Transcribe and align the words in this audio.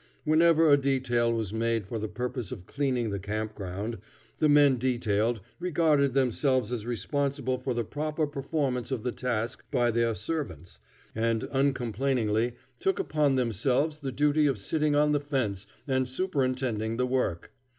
Whenever 0.23 0.67
a 0.67 0.77
detail 0.77 1.31
was 1.31 1.53
made 1.53 1.85
for 1.85 1.99
the 1.99 2.07
purpose 2.07 2.51
of 2.51 2.65
cleaning 2.65 3.11
the 3.11 3.19
camp 3.19 3.53
ground, 3.53 3.99
the 4.37 4.49
men 4.49 4.75
detailed 4.79 5.41
regarded 5.59 6.15
themselves 6.15 6.71
as 6.73 6.87
responsible 6.87 7.59
for 7.59 7.75
the 7.75 7.83
proper 7.83 8.25
performance 8.25 8.89
of 8.89 9.03
the 9.03 9.11
task 9.11 9.63
by 9.69 9.91
their 9.91 10.15
servants, 10.15 10.79
and 11.13 11.43
uncomplainingly 11.51 12.55
took 12.79 12.97
upon 12.97 13.35
themselves 13.35 13.99
the 13.99 14.11
duty 14.11 14.47
of 14.47 14.57
sitting 14.57 14.95
on 14.95 15.11
the 15.11 15.19
fence 15.19 15.67
and 15.87 16.07
superintending 16.07 16.97
the 16.97 17.05
work. 17.05 17.51